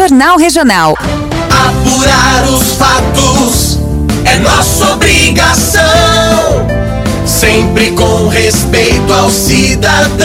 [0.00, 0.96] Jornal Regional.
[1.50, 3.78] Apurar os fatos
[4.24, 5.84] é nossa obrigação.
[7.26, 10.24] Sempre com respeito ao cidadão.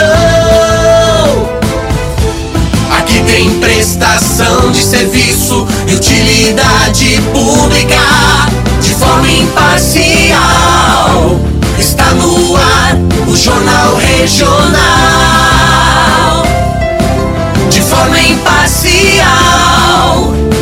[2.98, 8.00] Aqui tem prestação de serviço e utilidade pública
[8.82, 10.40] de forma imparcial.
[11.78, 12.96] Está no ar
[13.28, 15.35] o Jornal Regional.
[18.28, 19.24] Imparcial.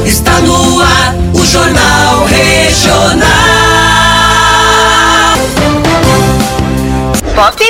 [0.06, 3.24] Está no ar o Jornal Regional.
[7.34, 7.70] Pop.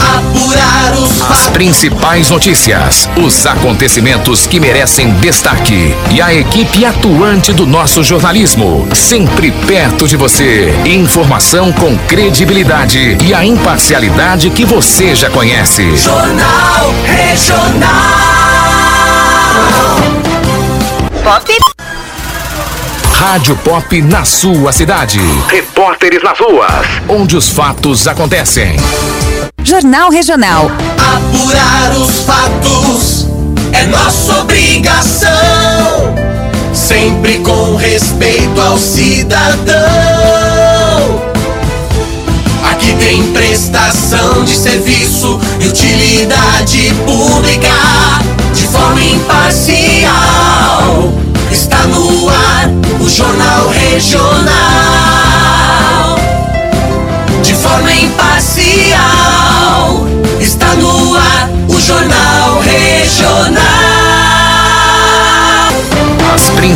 [0.00, 7.64] Apurar os As principais notícias, os acontecimentos que merecem destaque e a equipe atuante do
[7.64, 10.74] nosso jornalismo, sempre perto de você.
[10.84, 15.96] Informação com credibilidade e a imparcialidade que você já conhece.
[15.96, 18.41] Jornal Regional.
[21.22, 21.58] Pop.
[23.12, 25.20] Rádio Pop na sua cidade.
[25.48, 28.76] Repórteres nas ruas, onde os fatos acontecem.
[29.62, 30.70] Jornal Regional.
[30.98, 33.28] Apurar os fatos
[33.72, 35.30] é nossa obrigação.
[36.74, 39.72] Sempre com respeito ao cidadão.
[42.70, 47.68] Aqui tem prestação de serviço e utilidade pública
[48.72, 50.10] forma imparcial.
[51.50, 52.70] Está no ar
[53.00, 54.52] o Jornal Regional.
[57.44, 58.96] De forma imparcial.
[60.40, 63.71] Está no ar o Jornal Regional.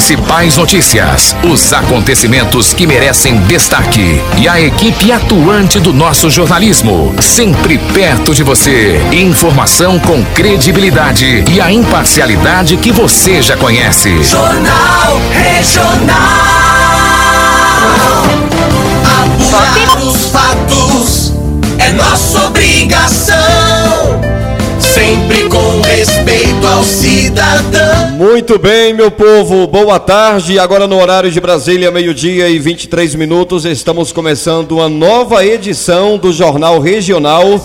[0.07, 7.77] Principais notícias, os acontecimentos que merecem destaque e a equipe atuante do nosso jornalismo, sempre
[7.77, 9.01] perto de você.
[9.11, 14.23] Informação com credibilidade e a imparcialidade que você já conhece.
[14.23, 15.97] Jornal Regional.
[19.25, 21.33] Apurar os fatos
[21.78, 24.35] é nossa obrigação.
[24.97, 28.12] Sempre com respeito ao cidadão.
[28.12, 30.59] Muito bem, meu povo, boa tarde.
[30.59, 36.33] Agora no horário de Brasília, meio-dia e 23 minutos, estamos começando uma nova edição do
[36.33, 37.61] Jornal Regional.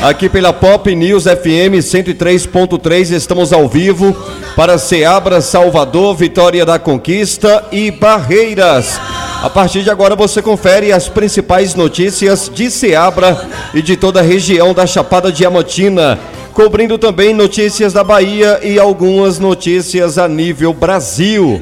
[0.00, 4.16] Aqui pela Pop News FM 103.3, estamos ao vivo
[4.54, 9.00] para Ceabra, Salvador, Vitória da Conquista e Barreiras.
[9.42, 14.22] A partir de agora você confere as principais notícias de Ceabra e de toda a
[14.22, 16.16] região da Chapada Diamantina
[16.56, 21.60] cobrindo também notícias da Bahia e algumas notícias a nível Brasil.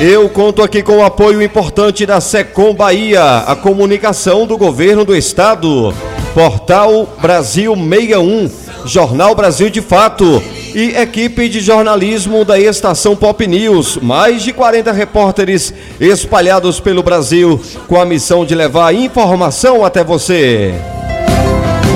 [0.00, 5.14] Eu conto aqui com o apoio importante da Secom Bahia, a comunicação do governo do
[5.14, 5.94] estado,
[6.34, 8.50] Portal Brasil 61,
[8.84, 10.42] Jornal Brasil de Fato
[10.74, 17.60] e equipe de jornalismo da estação Pop News, mais de 40 repórteres espalhados pelo Brasil
[17.86, 20.97] com a missão de levar informação até você.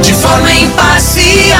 [0.02, 1.52] De forma imparcial.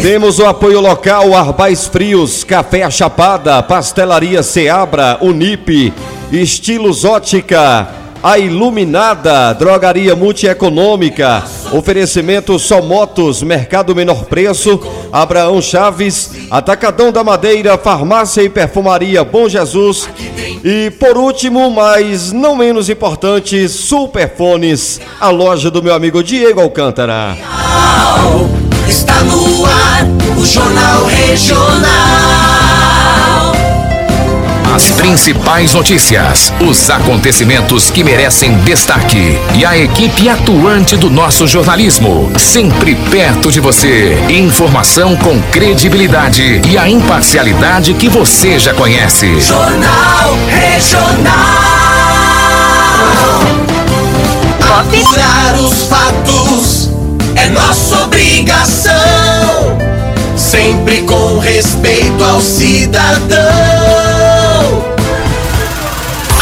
[0.00, 5.92] Temos o apoio local Arbais Frios, Café A Chapada, Pastelaria Seabra, Unip,
[6.32, 7.88] Estilos Ótica,
[8.22, 17.78] A Iluminada, Drogaria Multieconômica, Oferecimento Só Motos, Mercado Menor Preço, Abraão Chaves, Atacadão da Madeira,
[17.78, 20.08] Farmácia e Perfumaria Bom Jesus
[20.64, 27.36] e por último, mas não menos importante, Superfones, a loja do meu amigo Diego Alcântara.
[28.88, 30.04] Está no ar
[30.38, 32.51] o Jornal Regional.
[34.72, 42.32] As principais notícias, os acontecimentos que merecem destaque e a equipe atuante do nosso jornalismo,
[42.38, 44.16] sempre perto de você.
[44.30, 49.38] Informação com credibilidade e a imparcialidade que você já conhece.
[49.40, 51.32] Jornal Regional.
[54.80, 56.90] Apurar os fatos
[57.36, 58.92] é nossa obrigação.
[60.34, 63.71] Sempre com respeito ao cidadão.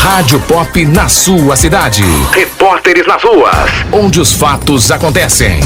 [0.03, 2.03] Rádio Pop na sua cidade.
[2.33, 5.61] Repórteres nas ruas, onde os fatos acontecem.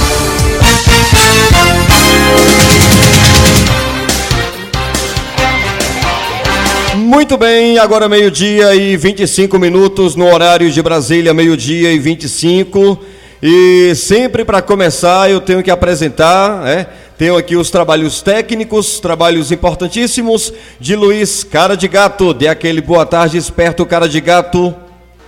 [6.96, 12.98] Muito bem, agora meio-dia e 25 minutos no horário de Brasília, meio-dia e 25.
[13.40, 16.88] E sempre para começar eu tenho que apresentar, né?
[17.16, 22.34] Tenho aqui os trabalhos técnicos, trabalhos importantíssimos de Luiz Cara de Gato.
[22.34, 24.74] Dê aquele boa tarde, esperto Cara de Gato.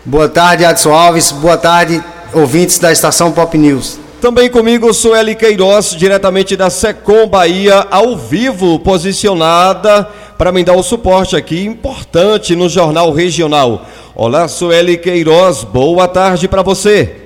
[0.04, 1.30] Boa tarde, Adson Alves.
[1.30, 2.02] Boa tarde,
[2.34, 4.00] ouvintes da estação Pop News.
[4.20, 10.82] Também comigo, Sueli Queiroz, diretamente da Secom Bahia, ao vivo, posicionada para me dar o
[10.82, 13.86] suporte aqui, importante no Jornal Regional.
[14.12, 17.25] Olá, Sueli Queiroz, boa tarde para você.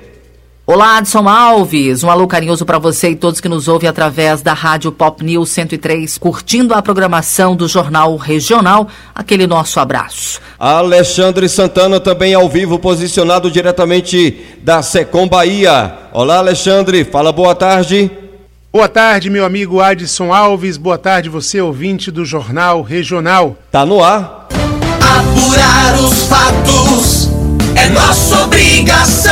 [0.65, 2.03] Olá, Adson Alves.
[2.03, 5.49] Um alô carinhoso para você e todos que nos ouvem através da Rádio Pop News
[5.49, 8.87] 103, curtindo a programação do Jornal Regional.
[9.13, 10.39] Aquele nosso abraço.
[10.59, 15.93] Alexandre Santana também ao vivo, posicionado diretamente da Secom Bahia.
[16.13, 17.03] Olá, Alexandre.
[17.03, 18.11] Fala boa tarde.
[18.71, 20.77] Boa tarde, meu amigo Adson Alves.
[20.77, 23.57] Boa tarde, você ouvinte do Jornal Regional.
[23.71, 24.47] Tá no ar.
[25.01, 27.29] Apurar os fatos
[27.75, 29.31] é nossa obrigação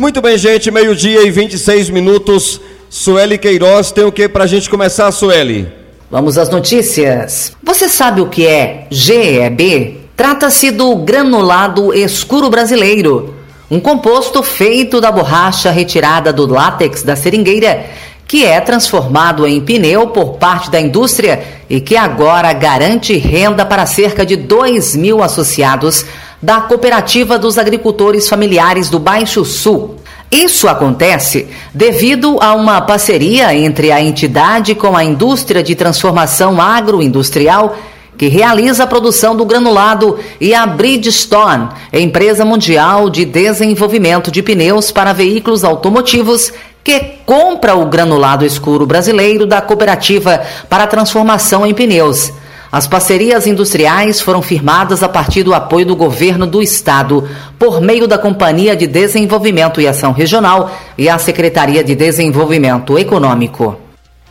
[0.00, 2.58] muito bem, gente, meio-dia e 26 minutos.
[2.88, 5.70] Sueli Queiroz, tem o que pra gente começar, Sueli?
[6.10, 7.52] Vamos às notícias.
[7.62, 10.00] Você sabe o que é GEB?
[10.16, 13.34] Trata-se do granulado escuro brasileiro,
[13.70, 17.84] um composto feito da borracha retirada do látex da seringueira,
[18.30, 23.84] que é transformado em pneu por parte da indústria e que agora garante renda para
[23.86, 26.06] cerca de 2 mil associados
[26.40, 29.96] da Cooperativa dos Agricultores Familiares do Baixo Sul.
[30.30, 37.76] Isso acontece devido a uma parceria entre a entidade com a indústria de transformação agroindustrial
[38.20, 44.92] que realiza a produção do granulado e a Bridgestone, empresa mundial de desenvolvimento de pneus
[44.92, 52.32] para veículos automotivos, que compra o granulado escuro brasileiro da cooperativa para transformação em pneus.
[52.72, 57.28] As parcerias industriais foram firmadas a partir do apoio do governo do estado,
[57.58, 63.76] por meio da Companhia de Desenvolvimento e Ação Regional e a Secretaria de Desenvolvimento Econômico.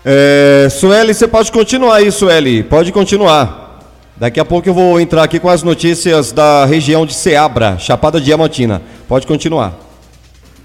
[0.05, 2.63] É, Sueli, você pode continuar aí, Sueli.
[2.63, 3.81] Pode continuar.
[4.15, 8.21] Daqui a pouco eu vou entrar aqui com as notícias da região de Ceabra, Chapada
[8.21, 8.81] Diamantina.
[9.07, 9.88] Pode continuar.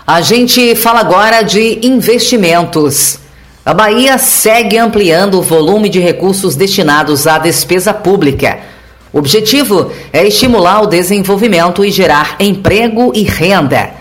[0.07, 3.19] A gente fala agora de investimentos.
[3.65, 8.59] A Bahia segue ampliando o volume de recursos destinados à despesa pública.
[9.11, 13.93] O objetivo é estimular o desenvolvimento e gerar emprego e renda.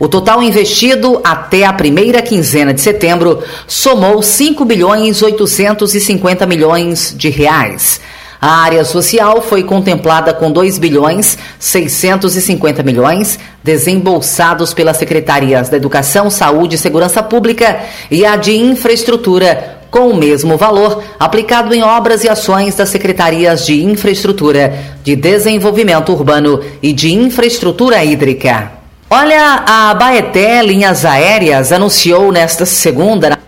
[0.00, 7.30] O total investido até a primeira quinzena de setembro somou 5 bilhões 850 milhões de
[7.30, 8.00] reais.
[8.42, 16.28] A área social foi contemplada com 2 bilhões 650 milhões desembolsados pelas secretarias da Educação,
[16.28, 17.78] Saúde e Segurança Pública
[18.10, 23.64] e a de Infraestrutura, com o mesmo valor aplicado em obras e ações das secretarias
[23.64, 28.72] de Infraestrutura, de Desenvolvimento Urbano e de Infraestrutura Hídrica.
[29.08, 33.38] Olha, a Baeté Linhas Aéreas anunciou nesta segunda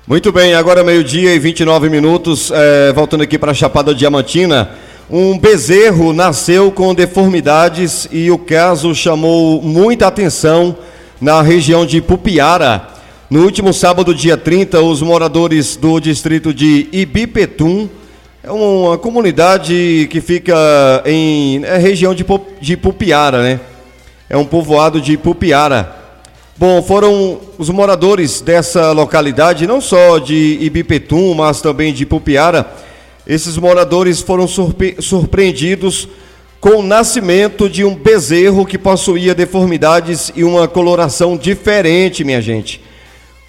[0.06, 4.70] Muito bem, agora meio-dia e 29 minutos, é, voltando aqui para a Chapada Diamantina.
[5.10, 10.76] Um bezerro nasceu com deformidades e o caso chamou muita atenção
[11.20, 12.86] na região de Pupiara.
[13.28, 17.88] No último sábado, dia 30, os moradores do distrito de Ibipetum
[18.48, 20.56] é uma comunidade que fica
[21.04, 22.24] em é região de,
[22.62, 23.60] de Pupiara, né?
[24.26, 25.94] É um povoado de Pupiara.
[26.56, 32.66] Bom, foram os moradores dessa localidade, não só de Ibipetum, mas também de Pupiara.
[33.26, 36.08] Esses moradores foram surpre surpreendidos
[36.58, 42.80] com o nascimento de um bezerro que possuía deformidades e uma coloração diferente, minha gente.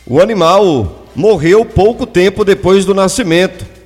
[0.05, 3.78] O animal morreu pouco tempo depois do nascimento.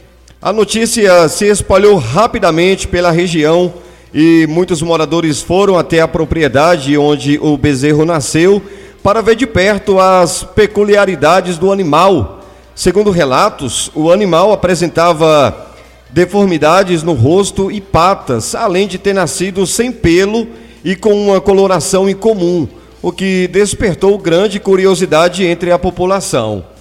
[0.46, 3.74] A notícia se espalhou rapidamente pela região
[4.14, 8.62] e muitos moradores foram até a propriedade onde o bezerro nasceu
[9.02, 12.42] para ver de perto as peculiaridades do animal.
[12.76, 15.72] Segundo relatos, o animal apresentava
[16.10, 20.46] deformidades no rosto e patas, além de ter nascido sem pelo
[20.84, 22.68] e com uma coloração incomum,
[23.02, 26.73] o que despertou grande curiosidade entre a população.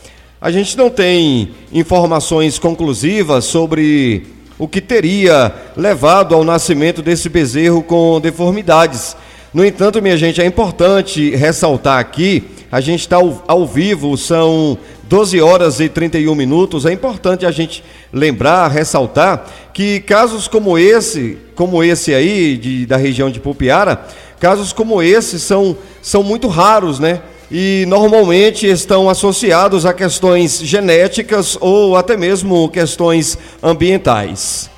[0.42, 4.26] A gente não tem informações conclusivas sobre
[4.58, 9.16] o que teria levado ao nascimento desse bezerro com deformidades.
[9.54, 14.76] No entanto, minha gente, é importante ressaltar aqui, a gente está ao, ao vivo, são
[15.04, 16.86] 12 horas e 31 minutos.
[16.86, 22.96] É importante a gente lembrar, ressaltar que casos como esse, como esse aí de, da
[22.96, 24.08] região de Pupiara,
[24.40, 27.20] casos como esse são, são muito raros, né?
[27.54, 34.70] E normalmente estão associados a questões genéticas ou até mesmo questões ambientais.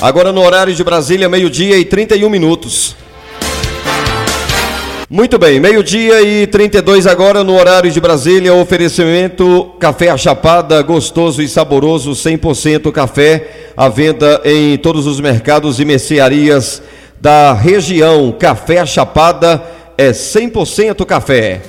[0.00, 2.94] Agora no horário de Brasília, meio-dia e 31 minutos.
[5.10, 11.48] Muito bem, meio-dia e 32 agora no horário de Brasília, oferecimento café achapada, gostoso e
[11.48, 16.80] saboroso, 100% café, à venda em todos os mercados e mercearias
[17.20, 18.32] da região.
[18.32, 19.62] Café Chapada
[19.96, 21.60] é 100% café.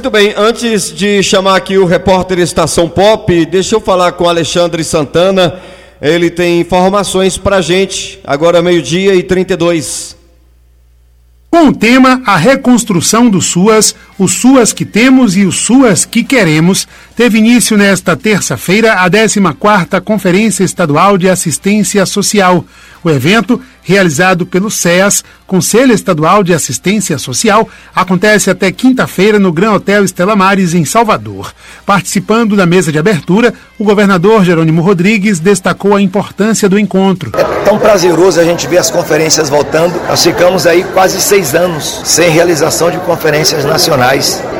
[0.00, 4.82] Muito bem, antes de chamar aqui o repórter Estação Pop, deixa eu falar com Alexandre
[4.82, 5.60] Santana.
[6.00, 8.18] Ele tem informações pra gente.
[8.24, 10.16] Agora meio-dia e 32.
[11.50, 16.22] Com o tema A Reconstrução do SUAS, os SUAS que temos e os SUAS que
[16.22, 16.86] queremos,
[17.16, 22.62] teve início nesta terça-feira a 14ª Conferência Estadual de Assistência Social.
[23.02, 29.72] O evento, realizado pelo SEAS, Conselho Estadual de Assistência Social, acontece até quinta-feira no Gran
[29.72, 31.50] Hotel Estela Mares, em Salvador.
[31.86, 37.32] Participando da mesa de abertura, o governador Jerônimo Rodrigues destacou a importância do encontro.
[37.34, 39.98] É tão prazeroso a gente ver as conferências voltando.
[40.06, 44.09] Nós ficamos aí quase seis anos sem realização de conferências nacionais.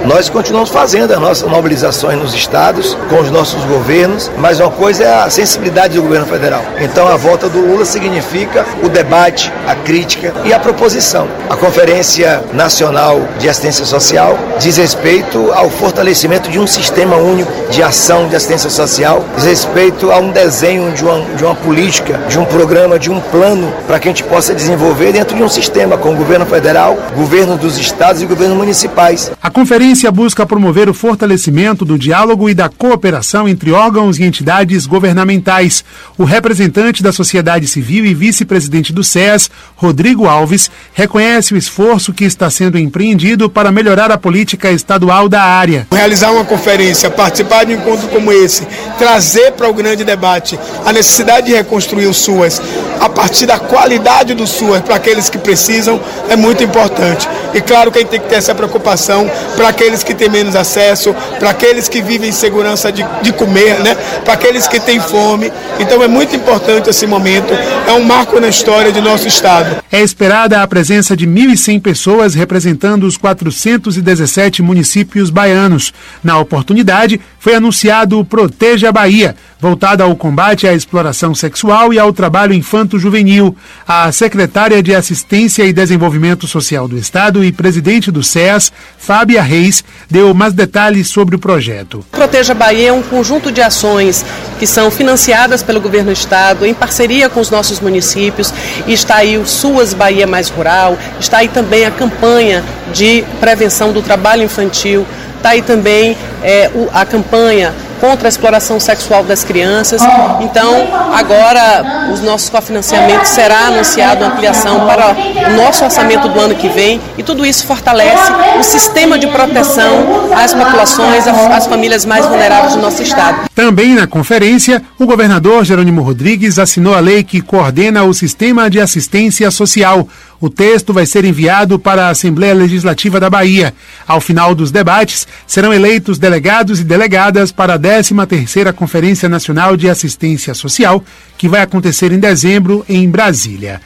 [0.07, 5.02] Nós continuamos fazendo as nossas mobilizações nos estados, com os nossos governos, mas uma coisa
[5.02, 6.62] é a sensibilidade do governo federal.
[6.78, 11.26] Então a volta do Lula significa o debate, a crítica e a proposição.
[11.50, 17.83] A Conferência Nacional de Assistência Social diz respeito ao fortalecimento de um sistema único de
[17.83, 22.38] ação de assistência social, diz respeito a um desenho de uma, de uma política, de
[22.38, 25.99] um programa, de um plano para que a gente possa desenvolver dentro de um sistema
[25.99, 29.33] com o governo federal, governo dos estados e governos municipais.
[29.42, 34.85] A conferência busca promover o fortalecimento do diálogo e da cooperação entre órgãos e entidades
[34.85, 35.82] governamentais.
[36.18, 42.26] O representante da sociedade civil e vice-presidente do SES, Rodrigo Alves, reconhece o esforço que
[42.26, 45.87] está sendo empreendido para melhorar a política estadual da área.
[45.90, 48.66] Realizar uma conferência, participar de um encontro como esse,
[48.99, 52.61] trazer para o grande debate a necessidade de reconstruir o SUAS
[53.00, 57.26] a partir da qualidade do SUAS para aqueles que precisam é muito importante.
[57.54, 60.56] E claro que a gente tem que ter essa preocupação para aqueles que têm menos
[60.56, 63.96] acesso, para aqueles que vivem em segurança de, de comer, né?
[64.25, 65.52] para aqueles que têm fome.
[65.78, 67.52] Então é muito importante esse momento,
[67.87, 69.82] é um marco na história de nosso Estado.
[69.90, 75.92] É esperada a presença de 1.100 pessoas representando os 417 municípios baianos.
[76.22, 82.12] Na oportunidade, foi anunciado o Proteja Bahia, voltado ao combate à exploração sexual e ao
[82.12, 83.56] trabalho infanto-juvenil.
[83.87, 88.72] A secretária de Assistência e Desenvolvimento Social do Estado e presidente do SEAS,
[89.20, 92.02] Fábia Reis, deu mais detalhes sobre o projeto.
[92.10, 94.24] Proteja Bahia é um conjunto de ações
[94.58, 98.50] que são financiadas pelo governo do estado em parceria com os nossos municípios
[98.86, 103.92] e está aí o Suas Bahia Mais Rural, está aí também a campanha de prevenção
[103.92, 110.02] do trabalho infantil, está aí também é, a campanha contra a exploração sexual das crianças.
[110.40, 115.14] Então, agora, os nossos cofinanciamentos será anunciado ampliação para
[115.50, 120.30] o nosso orçamento do ano que vem e tudo isso fortalece o sistema de proteção
[120.35, 123.49] às populações, às famílias mais vulneráveis do nosso estado.
[123.54, 128.80] Também na conferência, o governador Jerônimo Rodrigues assinou a lei que coordena o sistema de
[128.80, 130.09] assistência social.
[130.40, 133.75] O texto vai ser enviado para a Assembleia Legislativa da Bahia.
[134.06, 139.90] Ao final dos debates, serão eleitos delegados e delegadas para a 13ª Conferência Nacional de
[139.90, 141.04] Assistência Social,
[141.37, 143.82] que vai acontecer em dezembro em Brasília.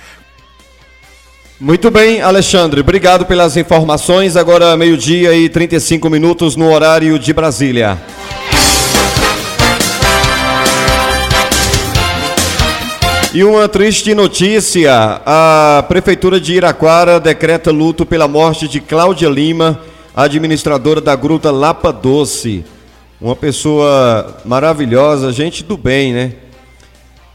[1.61, 4.37] Muito bem, Alexandre, obrigado pelas informações.
[4.37, 7.99] Agora, meio-dia e 35 minutos no horário de Brasília.
[13.35, 19.81] E uma triste notícia: a Prefeitura de Iraquara decreta luto pela morte de Cláudia Lima,
[20.15, 22.65] administradora da Gruta Lapa Doce.
[23.21, 26.33] Uma pessoa maravilhosa, gente do bem, né?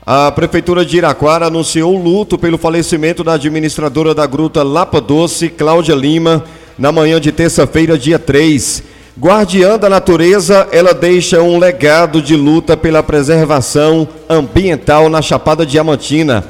[0.05, 5.95] A Prefeitura de Iraquara anunciou luto pelo falecimento da administradora da Gruta Lapa Doce, Cláudia
[5.95, 6.45] Lima,
[6.77, 8.83] na manhã de terça-feira, dia 3.
[9.19, 16.45] Guardiã da natureza, ela deixa um legado de luta pela preservação ambiental na Chapada Diamantina.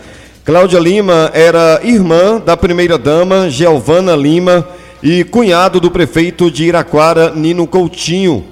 [0.46, 4.68] Cláudia Lima era irmã da primeira-dama Giovana Lima
[5.02, 8.46] e cunhado do prefeito de Iraquara, Nino Coutinho.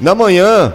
[0.00, 0.72] Na manhã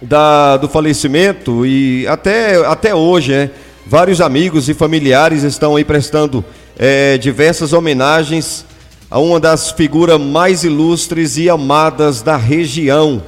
[0.00, 3.50] da, do falecimento e até, até hoje, né,
[3.86, 6.42] vários amigos e familiares estão aí prestando
[6.78, 8.64] é, diversas homenagens
[9.10, 13.22] a uma das figuras mais ilustres e amadas da região,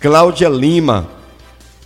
[0.00, 1.08] Cláudia Lima.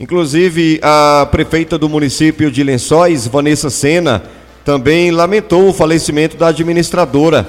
[0.01, 4.23] Inclusive, a prefeita do município de Lençóis, Vanessa Sena,
[4.65, 7.47] também lamentou o falecimento da administradora.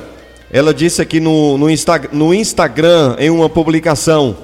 [0.51, 4.35] Ela disse aqui no, no, Insta, no Instagram, em uma publicação: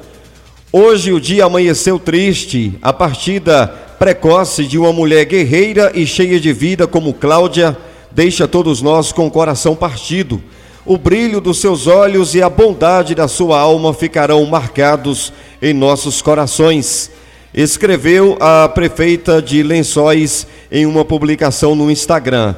[0.72, 3.68] Hoje o dia amanheceu triste, a partida
[4.00, 7.78] precoce de uma mulher guerreira e cheia de vida como Cláudia
[8.12, 10.42] deixa todos nós com o coração partido
[10.86, 16.22] o brilho dos seus olhos e a bondade da sua alma ficarão marcados em nossos
[16.22, 17.10] corações.
[17.52, 22.54] Escreveu a prefeita de Lençóis em uma publicação no Instagram.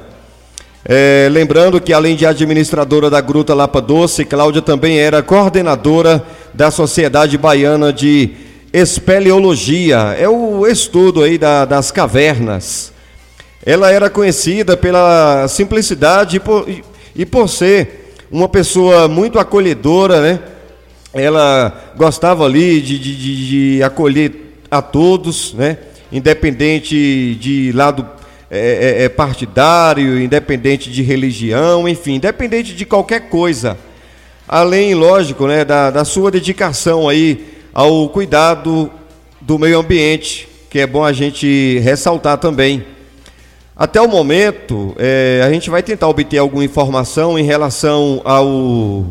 [0.83, 6.69] É, lembrando que, além de administradora da Gruta Lapa Doce, Cláudia também era coordenadora da
[6.69, 8.31] Sociedade Baiana de
[8.73, 12.91] Espeleologia, é o estudo aí da, das cavernas.
[13.65, 16.83] Ela era conhecida pela simplicidade e por, e,
[17.15, 20.39] e por ser uma pessoa muito acolhedora, né?
[21.13, 25.77] Ela gostava ali de, de, de acolher a todos, né?
[26.11, 28.07] Independente de lado
[28.49, 28.59] é,
[28.99, 33.77] é, é, partidário, independente de religião, enfim, independente de qualquer coisa.
[34.47, 38.89] Além, lógico, né, da, da sua dedicação aí ao cuidado
[39.41, 42.85] do meio ambiente, que é bom a gente ressaltar também.
[43.79, 49.05] Até o momento, é, a gente vai tentar obter alguma informação em relação ao,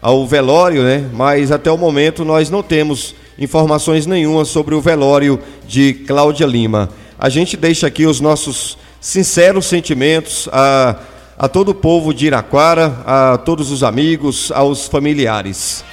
[0.00, 1.06] ao velório, né?
[1.12, 6.88] mas até o momento nós não temos informações nenhuma sobre o velório de Cláudia Lima.
[7.18, 10.96] A gente deixa aqui os nossos sinceros sentimentos a,
[11.36, 15.84] a todo o povo de Iraquara, a todos os amigos, aos familiares.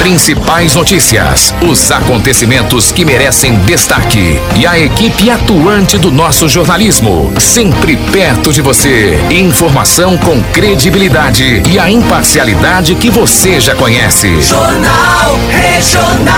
[0.00, 7.98] Principais notícias, os acontecimentos que merecem destaque e a equipe atuante do nosso jornalismo, sempre
[8.10, 9.20] perto de você.
[9.28, 14.40] Informação com credibilidade e a imparcialidade que você já conhece.
[14.40, 16.30] Jornal Regional.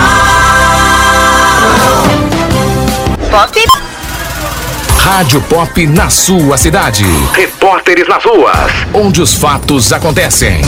[3.31, 3.65] Pop.
[4.99, 7.05] Rádio Pop na sua cidade.
[7.33, 10.63] Repórteres nas ruas, onde os fatos acontecem.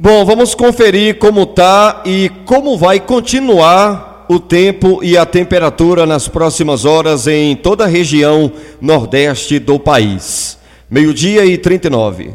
[0.00, 6.28] Bom, vamos conferir como tá e como vai continuar o tempo e a temperatura nas
[6.28, 10.56] próximas horas em toda a região nordeste do país.
[10.88, 12.30] Meio-dia e 39.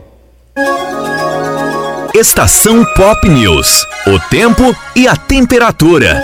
[2.13, 3.87] Estação Pop News.
[4.07, 6.21] O tempo e a temperatura.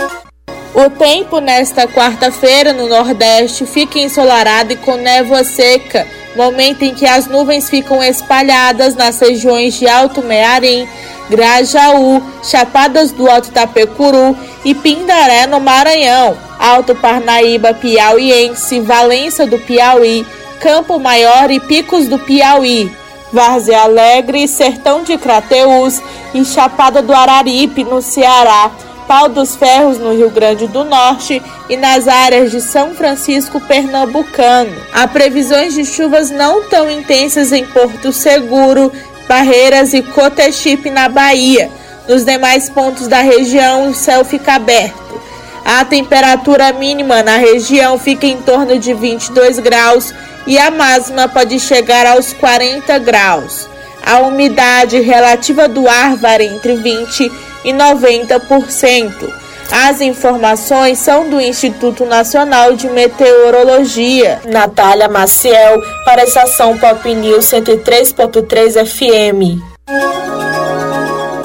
[0.74, 7.06] O tempo nesta quarta-feira no Nordeste fica ensolarado e com névoa seca, momento em que
[7.06, 10.86] as nuvens ficam espalhadas nas regiões de Alto Mearim,
[11.30, 20.26] Grajaú, Chapadas do Alto Itapecuru e Pindaré no Maranhão, Alto Parnaíba Piauiense, Valença do Piauí,
[20.60, 22.90] Campo Maior e Picos do Piauí,
[23.32, 26.02] Várzea Alegre, Sertão de Crateús
[26.34, 28.72] e Chapada do Araripe no Ceará,
[29.06, 34.70] Pau dos Ferros no Rio Grande do Norte e nas áreas de São Francisco Pernambucano.
[34.92, 38.92] Há previsões de chuvas não tão intensas em Porto Seguro,
[39.30, 41.70] Barreiras e Cotechipe na Bahia.
[42.08, 45.22] Nos demais pontos da região, o céu fica aberto.
[45.64, 50.12] A temperatura mínima na região fica em torno de 22 graus
[50.48, 53.68] e a máxima pode chegar aos 40 graus.
[54.04, 57.30] A umidade relativa do ar varia entre 20
[57.64, 59.32] e 90%.
[59.72, 64.40] As informações são do Instituto Nacional de Meteorologia.
[64.44, 69.62] Natália Maciel, para a estação Pop News 103.3 FM.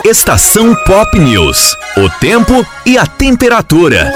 [0.04, 1.76] Estação Pop News.
[1.98, 4.12] O tempo e a temperatura.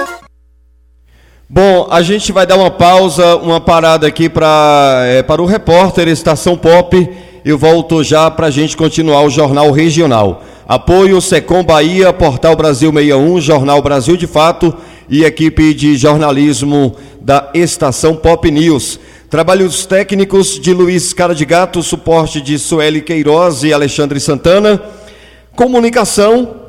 [1.47, 6.07] Bom, a gente vai dar uma pausa, uma parada aqui pra, é, para o repórter
[6.07, 7.28] Estação Pop.
[7.49, 10.43] Eu volto já para a gente continuar o Jornal Regional.
[10.67, 14.71] Apoio Secom Bahia, Portal Brasil 61, Jornal Brasil de Fato
[15.09, 18.99] e equipe de jornalismo da Estação Pop News.
[19.31, 24.79] Trabalhos técnicos de Luiz Cara de Gato, suporte de Sueli Queiroz e Alexandre Santana.
[25.55, 26.68] Comunicação.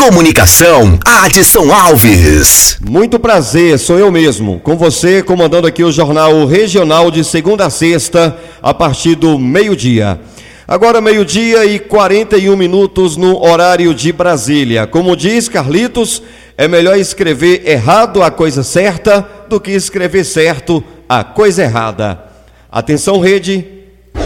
[0.00, 2.78] Comunicação, Adson Alves.
[2.80, 7.70] Muito prazer, sou eu mesmo, com você, comandando aqui o Jornal Regional de segunda a
[7.70, 10.18] sexta, a partir do meio-dia.
[10.66, 14.86] Agora meio-dia e 41 minutos no horário de Brasília.
[14.86, 16.22] Como diz Carlitos,
[16.56, 22.24] é melhor escrever errado a coisa certa do que escrever certo a coisa errada.
[22.72, 23.66] Atenção, rede.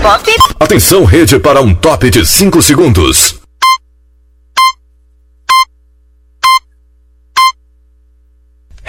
[0.01, 0.31] Top.
[0.61, 3.34] Atenção, rede, para um top de 5 segundos.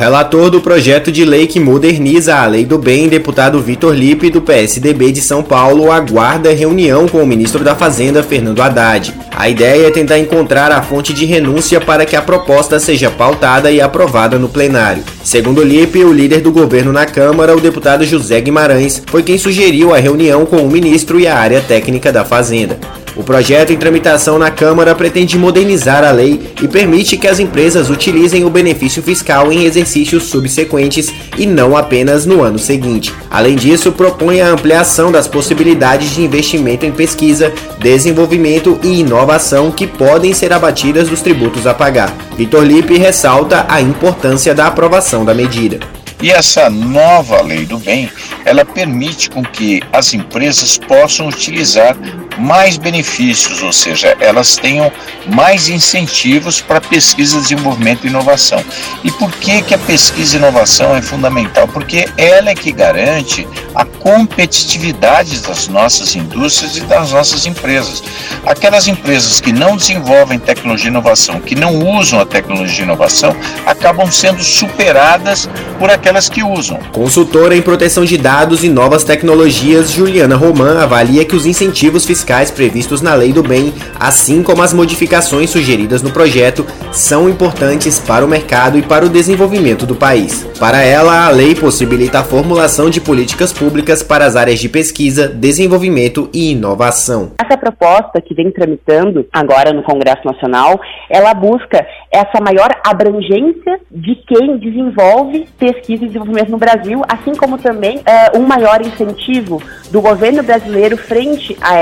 [0.00, 4.40] Relator do projeto de lei que moderniza a Lei do Bem, deputado Vitor Lipe, do
[4.40, 9.14] PSDB de São Paulo, aguarda reunião com o ministro da Fazenda, Fernando Haddad.
[9.30, 13.70] A ideia é tentar encontrar a fonte de renúncia para que a proposta seja pautada
[13.70, 15.04] e aprovada no plenário.
[15.22, 19.94] Segundo Lipe, o líder do governo na Câmara, o deputado José Guimarães, foi quem sugeriu
[19.94, 22.78] a reunião com o ministro e a área técnica da Fazenda.
[23.20, 27.90] O projeto em tramitação na Câmara pretende modernizar a lei e permite que as empresas
[27.90, 33.12] utilizem o benefício fiscal em exercícios subsequentes e não apenas no ano seguinte.
[33.30, 39.86] Além disso, propõe a ampliação das possibilidades de investimento em pesquisa, desenvolvimento e inovação que
[39.86, 42.16] podem ser abatidas dos tributos a pagar.
[42.38, 45.78] Vitor Lipe ressalta a importância da aprovação da medida.
[46.22, 48.10] E essa nova lei do bem,
[48.44, 51.96] ela permite com que as empresas possam utilizar
[52.38, 54.90] mais benefícios, ou seja, elas tenham
[55.26, 58.64] mais incentivos para pesquisa, desenvolvimento e inovação.
[59.04, 61.68] E por que, que a pesquisa e inovação é fundamental?
[61.68, 68.02] Porque ela é que garante a competitividade das nossas indústrias e das nossas empresas.
[68.46, 73.36] Aquelas empresas que não desenvolvem tecnologia e inovação, que não usam a tecnologia e inovação,
[73.66, 76.78] acabam sendo superadas por aquelas que usam.
[76.92, 82.29] Consultora em proteção de dados e novas tecnologias, Juliana Roman avalia que os incentivos fiscais
[82.30, 87.98] fiscais previstos na Lei do Bem, assim como as modificações sugeridas no projeto, são importantes
[87.98, 90.44] para o mercado e para o desenvolvimento do país.
[90.60, 95.26] Para ela, a lei possibilita a formulação de políticas públicas para as áreas de pesquisa,
[95.26, 97.32] desenvolvimento e inovação.
[97.44, 104.14] Essa proposta que vem tramitando agora no Congresso Nacional, ela busca essa maior abrangência de
[104.14, 110.00] quem desenvolve pesquisa e desenvolvimento no Brasil, assim como também uh, um maior incentivo do
[110.00, 111.76] governo brasileiro frente a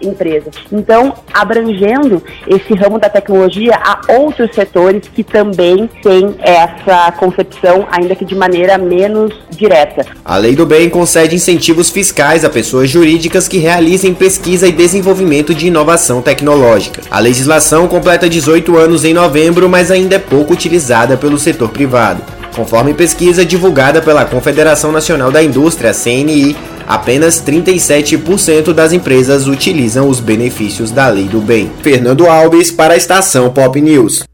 [0.00, 0.54] empresas.
[0.72, 8.14] Então, abrangendo esse ramo da tecnologia a outros setores que também têm essa concepção, ainda
[8.14, 10.04] que de maneira menos direta.
[10.24, 15.54] A Lei do Bem concede incentivos fiscais a pessoas jurídicas que realizem pesquisa e desenvolvimento
[15.54, 17.02] de inovação tecnológica.
[17.10, 22.22] A legislação completa 18 anos em novembro, mas ainda é pouco utilizada pelo setor privado.
[22.54, 26.56] Conforme pesquisa divulgada pela Confederação Nacional da Indústria, CNI,
[26.90, 31.70] apenas 37% das empresas utilizam os benefícios da lei do bem.
[31.82, 34.24] Fernando Alves para a estação Pop News.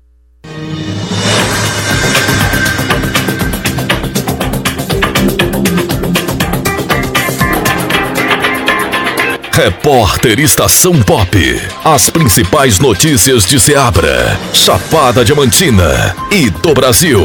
[9.52, 11.36] Repórter Estação Pop.
[11.84, 17.20] As principais notícias de Seabra, Chapada Diamantina e do Brasil.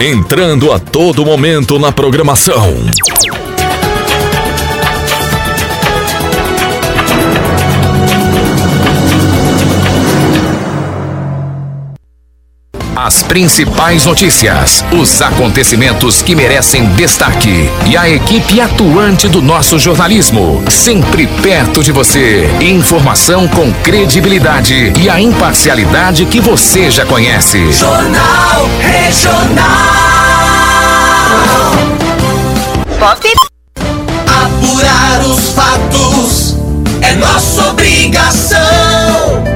[0.00, 2.74] Entrando a todo momento na programação.
[12.96, 20.64] As principais notícias, os acontecimentos que merecem destaque e a equipe atuante do nosso jornalismo,
[20.70, 22.48] sempre perto de você.
[22.58, 27.70] Informação com credibilidade e a imparcialidade que você já conhece.
[27.70, 29.66] Jornal Regional.
[32.98, 33.34] Pop.
[34.26, 36.56] Apurar os fatos
[37.02, 39.55] é nossa obrigação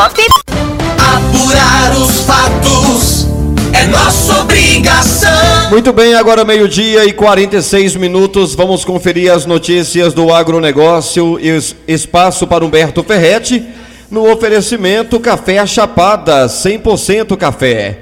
[0.00, 0.18] Pop.
[0.96, 3.26] Apurar os fatos
[3.74, 5.68] é nossa obrigação.
[5.68, 8.54] Muito bem, agora meio-dia e 46 minutos.
[8.54, 11.50] Vamos conferir as notícias do agronegócio e
[11.86, 13.62] espaço para Humberto Ferretti.
[14.10, 17.98] No oferecimento Café Chapada, 100% café.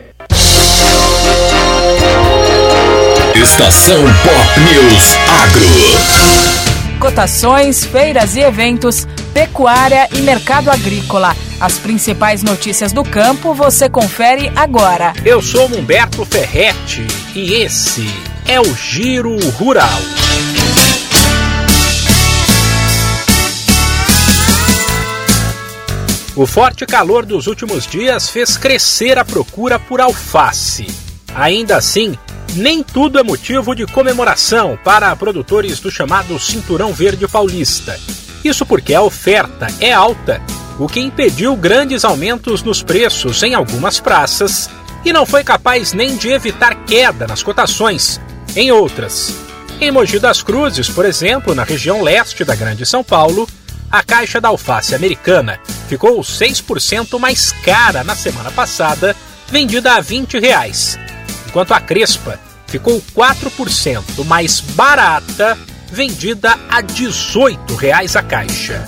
[3.34, 6.28] Estação Pop News Agro.
[7.00, 11.36] Cotações, feiras e eventos, pecuária e mercado agrícola.
[11.60, 15.12] As principais notícias do campo você confere agora.
[15.24, 18.06] Eu sou Humberto Ferretti e esse
[18.46, 19.98] é o Giro Rural.
[26.38, 30.86] O forte calor dos últimos dias fez crescer a procura por alface.
[31.34, 32.16] Ainda assim,
[32.54, 37.98] nem tudo é motivo de comemoração para produtores do chamado Cinturão Verde Paulista.
[38.44, 40.40] Isso porque a oferta é alta,
[40.78, 44.70] o que impediu grandes aumentos nos preços em algumas praças
[45.04, 48.20] e não foi capaz nem de evitar queda nas cotações
[48.54, 49.34] em outras.
[49.80, 53.48] Em Mogi das Cruzes, por exemplo, na região leste da Grande São Paulo,
[53.90, 59.16] a caixa da alface americana ficou 6% mais cara na semana passada,
[59.48, 60.98] vendida a 20 reais,
[61.46, 65.56] enquanto a crespa ficou 4% mais barata,
[65.90, 68.86] vendida a 18 reais a caixa.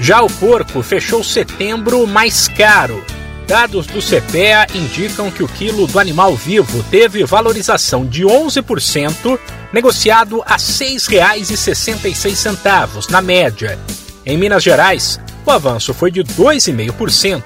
[0.00, 3.04] Já o porco fechou setembro mais caro.
[3.46, 9.38] Dados do CPEA indicam que o quilo do animal vivo teve valorização de 11%,
[9.72, 13.78] negociado a R$ 6,66 na média.
[14.24, 17.42] Em Minas Gerais, o avanço foi de 2,5%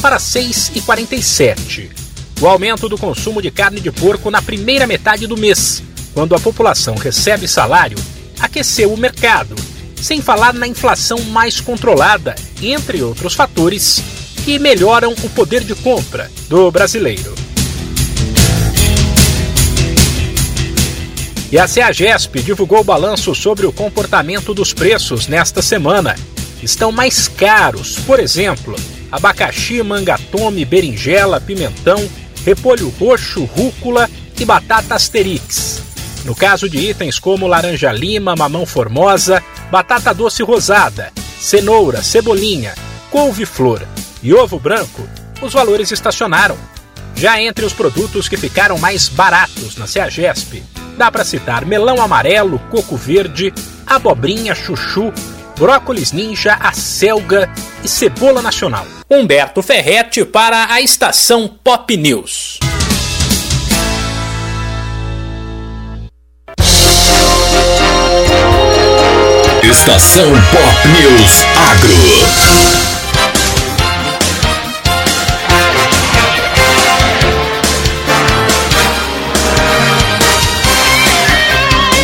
[0.00, 2.05] para 6,47.
[2.38, 6.38] O aumento do consumo de carne de porco na primeira metade do mês, quando a
[6.38, 7.96] população recebe salário,
[8.38, 9.56] aqueceu o mercado,
[10.02, 14.02] sem falar na inflação mais controlada, entre outros fatores
[14.44, 17.34] que melhoram o poder de compra do brasileiro.
[21.50, 26.14] E a CEAGESP divulgou balanço sobre o comportamento dos preços nesta semana.
[26.62, 28.76] Estão mais caros, por exemplo,
[29.10, 32.06] abacaxi, mangatome, berinjela, pimentão,
[32.46, 35.82] repolho roxo, rúcula e batata asterix.
[36.24, 42.72] No caso de itens como laranja lima, mamão formosa, batata doce rosada, cenoura, cebolinha,
[43.10, 43.82] couve-flor
[44.22, 45.08] e ovo branco,
[45.42, 46.56] os valores estacionaram.
[47.16, 50.62] Já entre os produtos que ficaram mais baratos na Ceagesp,
[50.96, 53.52] dá para citar melão amarelo, coco verde,
[53.84, 55.12] abobrinha, chuchu,
[55.58, 57.50] brócolis ninja, acelga
[57.82, 58.86] e cebola nacional.
[59.10, 62.58] Humberto Ferretti para a estação Pop News.
[69.62, 72.85] Estação Pop News Agro.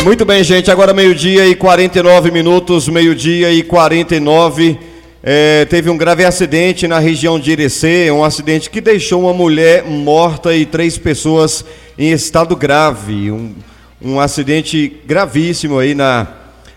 [0.03, 0.69] Muito bem, gente.
[0.69, 4.77] Agora meio-dia e 49 minutos, meio-dia e 49.
[5.23, 9.85] É, teve um grave acidente na região de Irecê, um acidente que deixou uma mulher
[9.85, 11.63] morta e três pessoas
[11.97, 13.31] em estado grave.
[13.31, 13.55] Um,
[14.01, 16.27] um acidente gravíssimo aí na,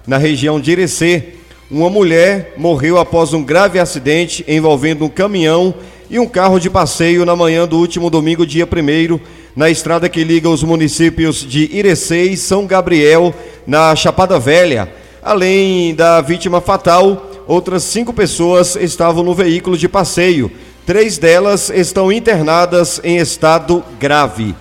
[0.06, 1.24] na região de Irecê.
[1.68, 5.74] Uma mulher morreu após um grave acidente envolvendo um caminhão
[6.08, 9.18] e um carro de passeio na manhã do último domingo, dia 1
[9.56, 13.34] na estrada que liga os municípios de Irecê e São Gabriel,
[13.66, 14.86] na Chapada Velha.
[15.22, 20.52] Além da vítima fatal, outras cinco pessoas estavam no veículo de passeio.
[20.84, 24.54] Três delas estão internadas em estado grave.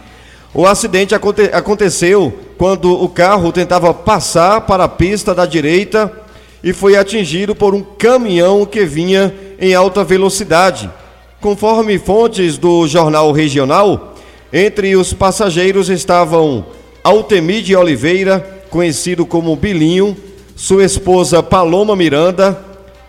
[0.53, 6.09] O acidente aconte aconteceu quando o carro tentava passar para a pista da direita
[6.63, 10.89] e foi atingido por um caminhão que vinha em alta velocidade.
[11.41, 14.14] Conforme fontes do jornal regional,
[14.57, 16.67] entre os passageiros estavam
[17.03, 20.15] Altemide Oliveira, conhecido como Bilinho,
[20.55, 22.57] sua esposa Paloma Miranda,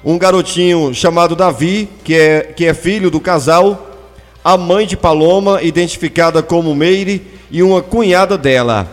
[0.05, 3.97] um garotinho chamado Davi, que é, que é filho do casal,
[4.43, 8.89] a mãe de Paloma, identificada como Meire, e uma cunhada dela.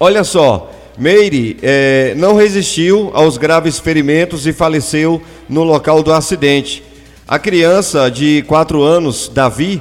[0.00, 6.82] Olha só, Meire eh, não resistiu aos graves ferimentos e faleceu no local do acidente.
[7.28, 9.80] A criança de 4 anos, Davi,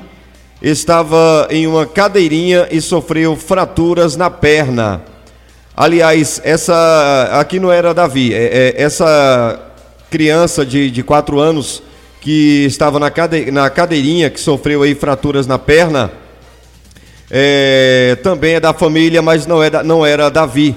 [0.62, 5.02] estava em uma cadeirinha e sofreu fraturas na perna.
[5.76, 9.60] Aliás, essa aqui não era Davi, é, é, essa
[10.10, 11.82] criança de, de 4 anos
[12.20, 16.12] que estava na, cade, na cadeirinha, que sofreu aí fraturas na perna,
[17.32, 20.76] é, também é da família, mas não, é não era Davi.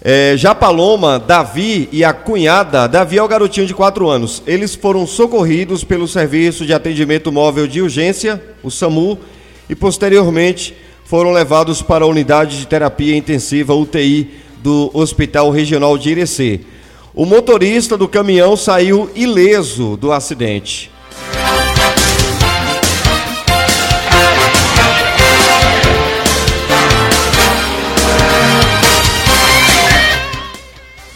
[0.00, 4.40] É, já Paloma, Davi e a cunhada, Davi é o garotinho de 4 anos.
[4.46, 9.18] Eles foram socorridos pelo Serviço de Atendimento Móvel de Urgência, o SAMU,
[9.68, 14.30] e posteriormente foram levados para a unidade de terapia intensiva UTI
[14.62, 16.60] do Hospital Regional de Irecê.
[17.12, 20.92] O motorista do caminhão saiu ileso do acidente.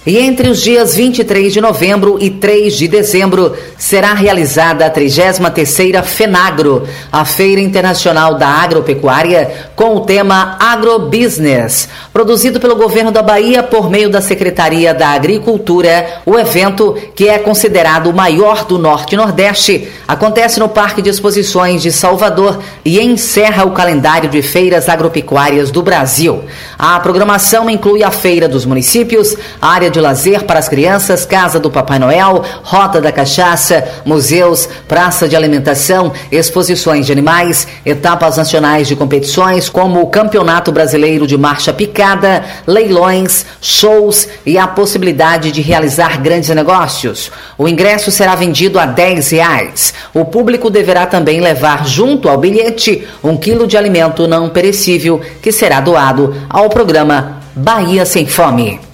[0.04, 6.02] E entre os dias 23 de novembro e 3 de dezembro será realizada a 33ª
[6.02, 11.88] FENAGRO, a Feira Internacional da Agropecuária, com o tema Agrobusiness.
[12.12, 17.38] Produzido pelo governo da Bahia por meio da Secretaria da Agricultura, o evento, que é
[17.38, 23.00] considerado o maior do Norte e Nordeste, acontece no Parque de Exposições de Salvador e
[23.00, 26.42] encerra o calendário de feiras agropecuárias do Brasil.
[26.76, 31.70] A programação inclui a Feira dos Municípios, área de lazer para as crianças, Casa do
[31.70, 32.31] Papai Noel,
[32.62, 40.00] Rota da Cachaça, museus, praça de alimentação, exposições de animais, etapas nacionais de competições como
[40.00, 47.30] o Campeonato Brasileiro de Marcha Picada, leilões, shows e a possibilidade de realizar grandes negócios.
[47.58, 49.94] O ingresso será vendido a 10 reais.
[50.14, 55.52] O público deverá também levar junto ao bilhete um quilo de alimento não perecível que
[55.52, 58.91] será doado ao programa Bahia Sem Fome.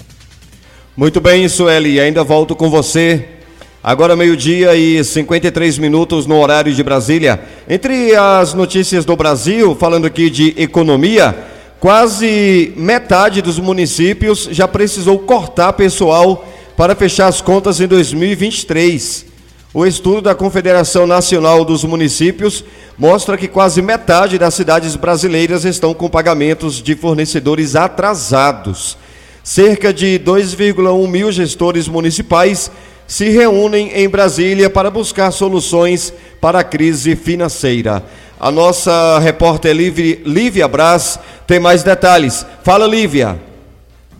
[0.98, 3.24] Muito bem, Sueli, ainda volto com você.
[3.80, 7.40] Agora meio-dia e 53 minutos no horário de Brasília.
[7.68, 11.38] Entre as notícias do Brasil, falando aqui de economia,
[11.78, 16.44] quase metade dos municípios já precisou cortar pessoal
[16.76, 19.24] para fechar as contas em 2023.
[19.72, 22.64] O estudo da Confederação Nacional dos Municípios
[22.98, 28.98] mostra que quase metade das cidades brasileiras estão com pagamentos de fornecedores atrasados.
[29.48, 32.70] Cerca de 2,1 mil gestores municipais
[33.06, 38.04] se reúnem em Brasília para buscar soluções para a crise financeira.
[38.38, 42.44] A nossa repórter Lívia Braz tem mais detalhes.
[42.62, 43.40] Fala, Lívia.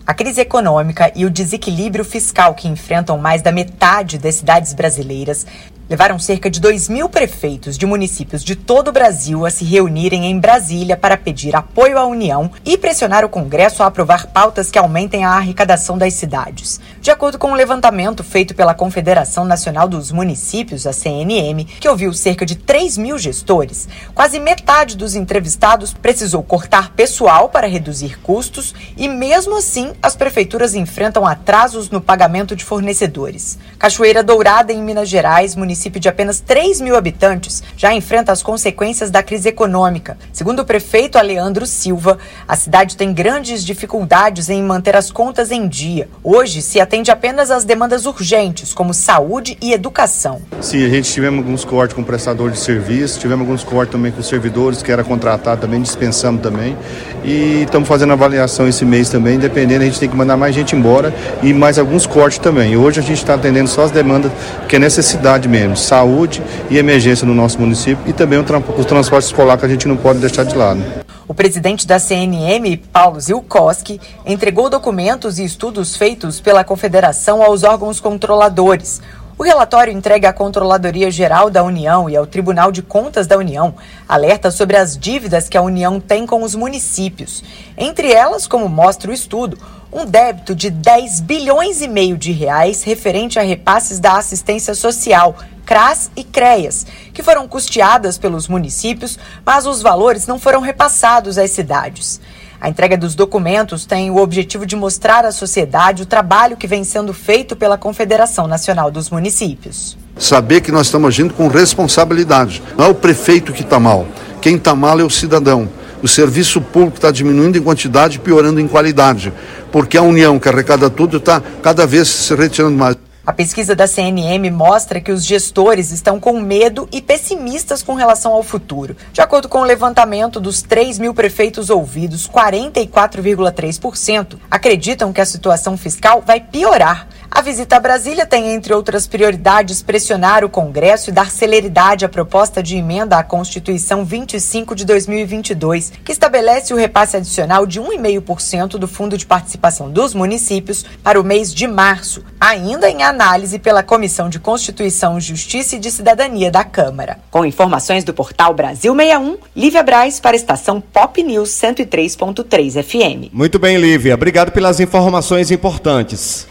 [0.03, 5.45] A crise econômica e o desequilíbrio fiscal que enfrentam mais da metade das cidades brasileiras
[5.89, 10.27] levaram cerca de 2 mil prefeitos de municípios de todo o Brasil a se reunirem
[10.27, 14.77] em Brasília para pedir apoio à União e pressionar o Congresso a aprovar pautas que
[14.77, 16.79] aumentem a arrecadação das cidades.
[17.01, 22.13] De acordo com um levantamento feito pela Confederação Nacional dos Municípios, a CNM, que ouviu
[22.13, 28.75] cerca de 3 mil gestores, quase metade dos entrevistados precisou cortar pessoal para reduzir custos
[28.95, 33.57] e, mesmo assim, as prefeituras enfrentam atrasos no pagamento de fornecedores.
[33.79, 38.43] Cachoeira Dourada, em Minas Gerais, município município de apenas 3 mil habitantes, já enfrenta as
[38.43, 40.17] consequências da crise econômica.
[40.33, 45.67] Segundo o prefeito Aleandro Silva, a cidade tem grandes dificuldades em manter as contas em
[45.69, 46.09] dia.
[46.21, 50.41] Hoje se atende apenas às demandas urgentes, como saúde e educação.
[50.59, 54.21] Sim, a gente tivemos alguns cortes com prestador de serviço, tivemos alguns cortes também com
[54.21, 56.75] servidores que era contratado também, dispensamos também.
[57.23, 60.75] E estamos fazendo avaliação esse mês também, dependendo, a gente tem que mandar mais gente
[60.75, 62.75] embora e mais alguns cortes também.
[62.75, 64.31] Hoje a gente está atendendo só as demandas
[64.67, 69.25] que é necessidade mesmo saúde e emergência no nosso município e também o, o transporte
[69.25, 70.81] escolar que a gente não pode deixar de lado.
[71.27, 77.99] O presidente da CNM, Paulo Zilkowski, entregou documentos e estudos feitos pela Confederação aos órgãos
[77.99, 78.99] controladores.
[79.39, 83.73] O relatório entregue à Controladoria Geral da União e ao Tribunal de Contas da União
[84.05, 87.41] alerta sobre as dívidas que a União tem com os municípios.
[87.77, 89.57] Entre elas, como mostra o estudo,
[89.93, 95.33] um débito de 10 bilhões e meio de reais referente a repasses da assistência social,
[95.65, 101.51] CRAS e CREAS, que foram custeadas pelos municípios, mas os valores não foram repassados às
[101.51, 102.19] cidades.
[102.61, 106.83] A entrega dos documentos tem o objetivo de mostrar à sociedade o trabalho que vem
[106.83, 109.97] sendo feito pela Confederação Nacional dos Municípios.
[110.17, 112.61] Saber que nós estamos agindo com responsabilidade.
[112.77, 114.05] Não é o prefeito que está mal.
[114.41, 115.69] Quem está mal é o cidadão.
[116.03, 119.31] O serviço público está diminuindo em quantidade e piorando em qualidade,
[119.71, 122.97] porque a União, que arrecada tudo, está cada vez se retirando mais.
[123.29, 128.33] A pesquisa da CNM mostra que os gestores estão com medo e pessimistas com relação
[128.33, 128.97] ao futuro.
[129.13, 135.77] De acordo com o levantamento dos 3 mil prefeitos ouvidos, 44,3% acreditam que a situação
[135.77, 137.07] fiscal vai piorar.
[137.29, 142.09] A visita a Brasília tem, entre outras prioridades, pressionar o Congresso e dar celeridade à
[142.09, 148.79] proposta de emenda à Constituição 25 de 2022, que estabelece o repasse adicional de 1,5%
[148.79, 153.18] do Fundo de Participação dos Municípios para o mês de março, ainda em análise
[153.61, 157.17] pela Comissão de Constituição, Justiça e de Cidadania da Câmara.
[157.29, 163.33] Com informações do portal Brasil 61, Lívia Braz para a estação Pop News 103.3 FM.
[163.33, 164.13] Muito bem, Lívia.
[164.13, 166.47] Obrigado pelas informações importantes.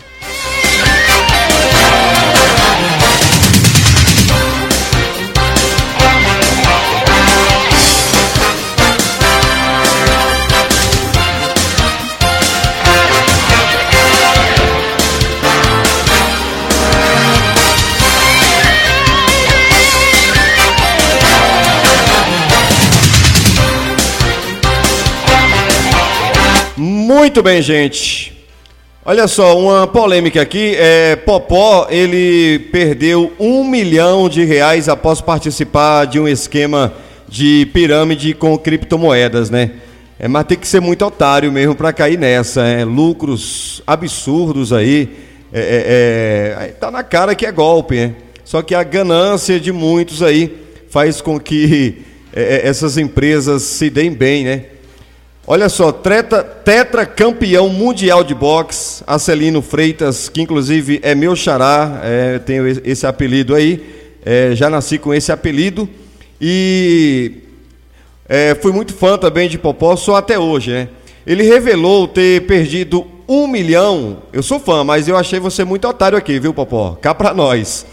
[27.28, 28.32] Muito bem, gente.
[29.04, 30.74] Olha só, uma polêmica aqui.
[30.78, 36.90] É, Popó, ele perdeu um milhão de reais após participar de um esquema
[37.28, 39.72] de pirâmide com criptomoedas, né?
[40.18, 42.62] É, mas tem que ser muito otário mesmo para cair nessa.
[42.62, 45.10] É, lucros absurdos aí.
[45.52, 48.14] É, é, é, tá na cara que é golpe, né?
[48.42, 50.56] Só que a ganância de muitos aí
[50.88, 54.64] faz com que é, é, essas empresas se deem bem, né?
[55.50, 62.02] Olha só, treta, tetra campeão mundial de boxe, Acelino Freitas, que inclusive é meu xará,
[62.04, 63.82] é, tenho esse apelido aí,
[64.26, 65.88] é, já nasci com esse apelido
[66.38, 67.32] e
[68.28, 70.88] é, fui muito fã também de Popó, só até hoje, né?
[71.26, 76.18] Ele revelou ter perdido um milhão, eu sou fã, mas eu achei você muito otário
[76.18, 76.98] aqui, viu Popó?
[77.00, 77.86] Cá pra nós.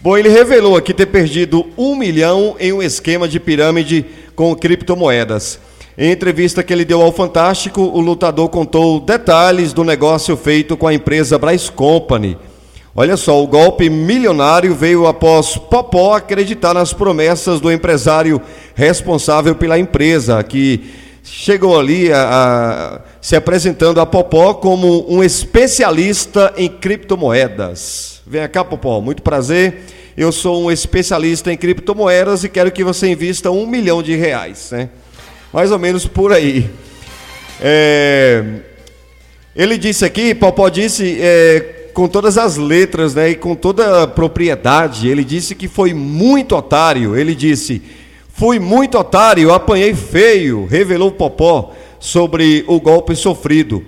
[0.00, 5.60] Bom, ele revelou aqui ter perdido um milhão em um esquema de pirâmide com criptomoedas.
[6.02, 10.88] Em entrevista que ele deu ao Fantástico, o lutador contou detalhes do negócio feito com
[10.88, 12.36] a empresa Bryce Company.
[12.92, 18.42] Olha só, o golpe milionário veio após Popó acreditar nas promessas do empresário
[18.74, 20.90] responsável pela empresa, que
[21.22, 28.22] chegou ali a, a, se apresentando a Popó como um especialista em criptomoedas.
[28.26, 29.84] Vem cá, Popó, muito prazer.
[30.16, 34.72] Eu sou um especialista em criptomoedas e quero que você invista um milhão de reais,
[34.72, 34.88] né?
[35.52, 36.70] Mais ou menos por aí.
[37.60, 38.44] É,
[39.54, 44.06] ele disse aqui, Popó disse é, com todas as letras, né, e com toda a
[44.06, 47.16] propriedade, ele disse que foi muito otário.
[47.16, 47.82] Ele disse:
[48.32, 53.84] Fui muito otário, apanhei feio, revelou Popó sobre o golpe sofrido.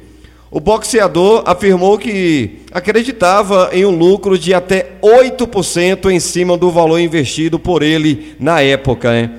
[0.50, 7.00] O boxeador afirmou que acreditava em um lucro de até 8% em cima do valor
[7.00, 9.10] investido por ele na época.
[9.10, 9.30] Né?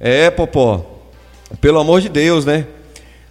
[0.00, 0.93] É, Popó,
[1.60, 2.66] pelo amor de Deus, né?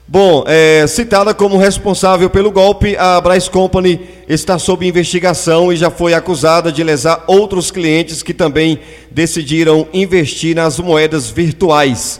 [0.05, 5.89] Bom, é, citada como responsável pelo golpe, a Bryce Company está sob investigação e já
[5.89, 12.19] foi acusada de lesar outros clientes que também decidiram investir nas moedas virtuais.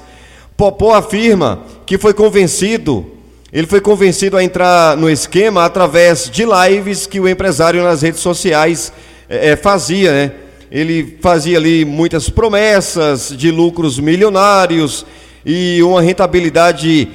[0.55, 3.05] Popó afirma que foi convencido,
[3.51, 8.21] ele foi convencido a entrar no esquema através de lives que o empresário nas redes
[8.21, 8.93] sociais
[9.29, 10.31] é, é fazia, né?
[10.71, 15.05] Ele fazia ali muitas promessas de lucros milionários
[15.45, 17.07] e uma rentabilidade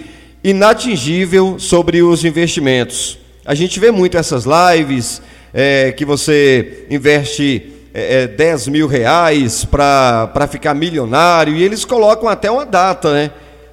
[0.42, 3.18] inatingível sobre os investimentos.
[3.44, 5.22] A gente vê muito essas lives
[5.52, 12.28] é, que você investe é, 10 é, mil reais para ficar milionário e eles colocam
[12.28, 13.30] até uma data, né?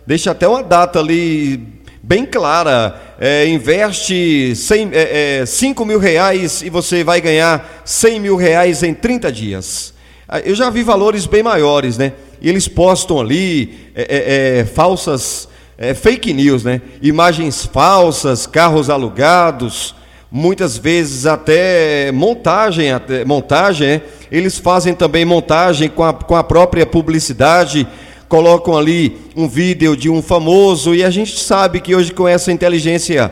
[0.07, 1.59] Deixa até uma data ali
[2.01, 3.01] bem clara.
[3.19, 8.83] É, investe 100, é, é, 5 mil reais e você vai ganhar 100 mil reais
[8.83, 9.94] em 30 dias.
[10.27, 12.13] Ah, eu já vi valores bem maiores, né?
[12.41, 15.47] E eles postam ali é, é, é, falsas,
[15.77, 16.81] é, fake news, né?
[17.01, 19.93] Imagens falsas, carros alugados,
[20.31, 24.01] muitas vezes até montagem, até, montagem, né?
[24.31, 27.87] eles fazem também montagem com a, com a própria publicidade,
[28.27, 32.51] colocam ali um vídeo de um famoso, e a gente sabe que hoje com essa
[32.51, 33.31] inteligência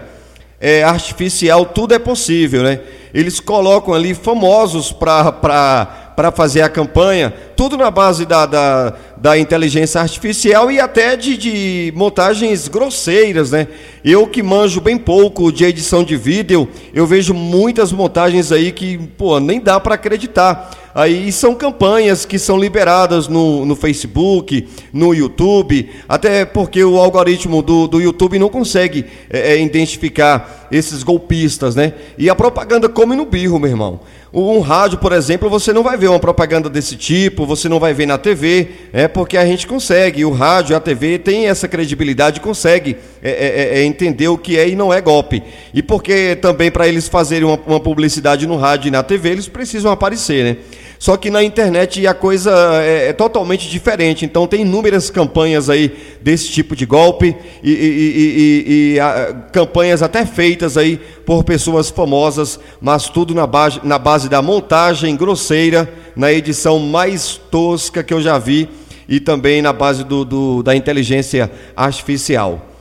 [0.62, 2.80] é, artificial tudo é possível, né?
[3.14, 9.38] Eles colocam ali famosos para para fazer a campanha, tudo na base da, da, da
[9.38, 13.68] inteligência artificial e até de, de, montagens grosseiras, né?
[14.04, 18.98] Eu que manjo bem pouco de edição de vídeo, eu vejo muitas montagens aí que,
[18.98, 20.72] pô, nem dá para acreditar.
[20.96, 27.64] Aí são campanhas que são liberadas no, no Facebook, no YouTube, até porque o algoritmo
[27.64, 31.94] do, do YouTube não consegue é, é, identificar esses golpistas, né?
[32.16, 34.02] E a propaganda come no birro, meu irmão.
[34.36, 37.94] Um rádio, por exemplo, você não vai ver uma propaganda desse tipo, você não vai
[37.94, 42.40] ver na TV, é porque a gente consegue, o rádio, a TV tem essa credibilidade,
[42.40, 45.44] consegue é, é, é entender o que é e não é golpe.
[45.72, 49.48] E porque também para eles fazerem uma, uma publicidade no rádio e na TV, eles
[49.48, 50.58] precisam aparecer, né?
[51.04, 52.50] Só que na internet a coisa
[52.82, 54.24] é, é, totalmente diferente.
[54.24, 60.02] Então tem inúmeras campanhas aí desse tipo de golpe e, e, e, e a, campanhas
[60.02, 60.96] até feitas aí
[61.26, 67.36] por pessoas famosas, mas tudo na base, na base da montagem grosseira, na edição mais
[67.52, 68.70] tosca que eu já vi
[69.06, 72.73] e também na base do, do da inteligência artificial.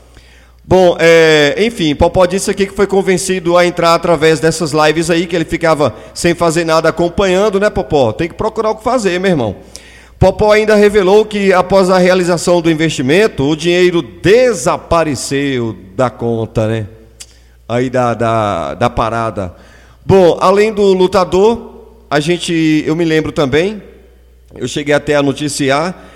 [0.65, 5.27] Bom, é, enfim, Popó disse aqui que foi convencido a entrar através dessas lives aí,
[5.27, 8.13] que ele ficava sem fazer nada acompanhando, né, Popó?
[8.13, 9.57] Tem que procurar o que fazer, meu irmão.
[10.21, 16.87] Popó ainda revelou que após a realização do investimento, o dinheiro desapareceu da conta, né?
[17.69, 19.53] Aí da, da, da parada.
[20.07, 23.83] Bom, além do lutador, a gente, eu me lembro também,
[24.55, 26.12] eu cheguei até a noticiar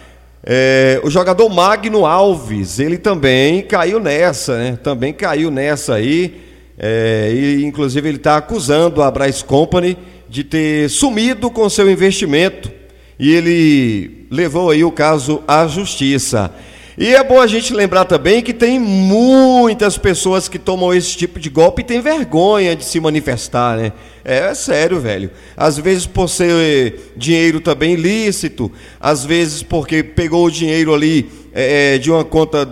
[0.49, 4.79] é, o jogador Magno Alves, ele também caiu nessa, né?
[4.81, 6.41] Também caiu nessa aí.
[6.79, 12.71] É, e inclusive ele está acusando a Bryce Company de ter sumido com seu investimento.
[13.19, 16.53] E ele levou aí o caso à justiça.
[16.99, 21.39] E é bom a gente lembrar também que tem muitas pessoas que tomam esse tipo
[21.39, 23.93] de golpe e têm vergonha de se manifestar, né?
[24.25, 25.31] É, é sério, velho.
[25.55, 31.97] Às vezes por ser dinheiro também ilícito, às vezes porque pegou o dinheiro ali é,
[31.97, 32.67] é de uma conta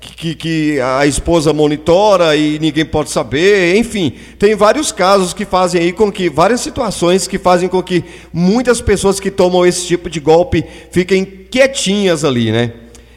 [0.00, 5.80] que, que, a esposa monitora e ninguém pode saber, enfim, tem vários casos que fazem
[5.80, 10.10] aí com que, várias situações que fazem com que muitas pessoas que tomam esse tipo
[10.10, 12.72] de golpe fiquem quietinhas ali, né?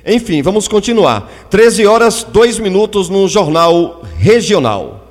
[0.06, 1.30] Enfim, vamos continuar.
[1.50, 5.02] 13 horas, 2 minutos no Jornal Regional.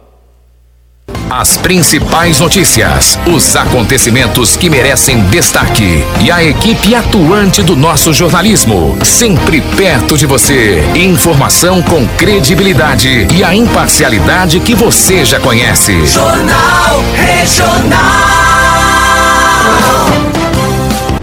[1.31, 8.99] As principais notícias, os acontecimentos que merecem destaque e a equipe atuante do nosso jornalismo,
[9.05, 10.83] sempre perto de você.
[10.93, 16.05] Informação com credibilidade e a imparcialidade que você já conhece.
[16.05, 18.01] Jornal Regional.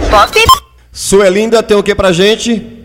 [0.10, 0.40] Pop.
[0.94, 2.77] Suelinda tem o que pra gente?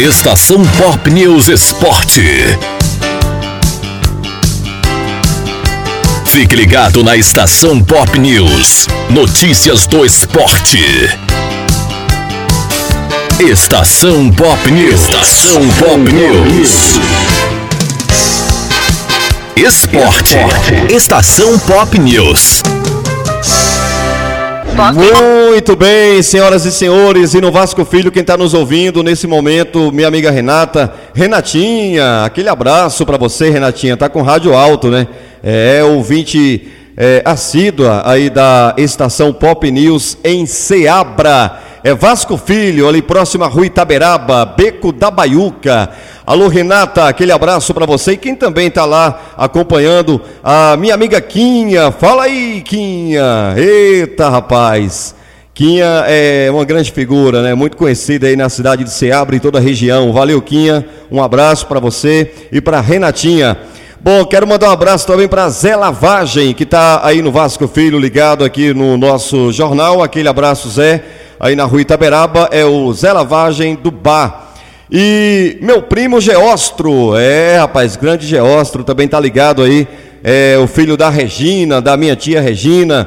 [0.00, 2.24] Estação Pop News Esporte.
[6.24, 8.86] Fique ligado na Estação Pop News.
[9.10, 10.78] Notícias do esporte.
[13.40, 15.02] Estação Pop News.
[15.02, 16.98] Estação Pop News.
[19.54, 20.36] Esporte.
[20.88, 22.62] Estação Pop News.
[24.94, 29.92] Muito bem, senhoras e senhores, e no Vasco Filho, quem está nos ouvindo nesse momento,
[29.92, 35.06] minha amiga Renata, Renatinha, aquele abraço para você, Renatinha, tá com rádio alto, né?
[35.42, 36.66] É, ouvinte
[37.02, 41.58] é, assídua aí da estação Pop News em Seabra.
[41.82, 45.88] é Vasco Filho, ali próximo a Rua Itaberaba, Beco da Baiuca.
[46.26, 51.22] Alô, Renata, aquele abraço para você e quem também está lá acompanhando, a minha amiga
[51.22, 51.90] Quinha.
[51.90, 53.54] Fala aí, Quinha.
[53.56, 55.14] Eita, rapaz.
[55.54, 57.54] Quinha é uma grande figura, né?
[57.54, 60.12] Muito conhecida aí na cidade de Ceabra e toda a região.
[60.12, 60.86] Valeu, Quinha.
[61.10, 63.56] Um abraço para você e para Renatinha.
[64.02, 67.98] Bom, quero mandar um abraço também para Zé Lavagem, que está aí no Vasco Filho,
[67.98, 70.02] ligado aqui no nosso jornal.
[70.02, 71.04] Aquele abraço, Zé,
[71.38, 74.54] aí na rua Itaberaba, é o Zé Lavagem do Bar.
[74.90, 79.86] E meu primo Geostro, é, rapaz, grande Geostro, também tá ligado aí.
[80.24, 83.06] É o filho da Regina, da minha tia Regina,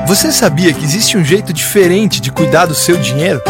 [0.06, 3.42] Você sabia que existe um jeito diferente de cuidar do seu dinheiro?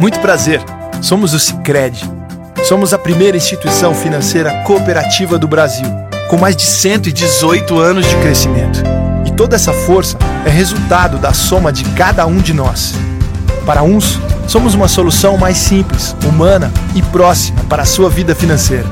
[0.00, 0.62] Muito prazer.
[1.02, 2.23] Somos o Sicredi
[2.64, 5.86] Somos a primeira instituição financeira cooperativa do Brasil,
[6.30, 8.82] com mais de 118 anos de crescimento.
[9.26, 12.94] E toda essa força é resultado da soma de cada um de nós.
[13.66, 18.86] Para uns, somos uma solução mais simples, humana e próxima para a sua vida financeira.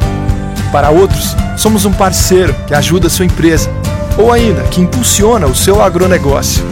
[0.71, 3.71] Para outros, somos um parceiro que ajuda a sua empresa
[4.19, 6.63] ou ainda que impulsiona o seu agronegócio.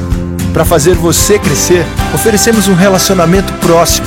[0.53, 4.07] Para fazer você crescer, oferecemos um relacionamento próximo,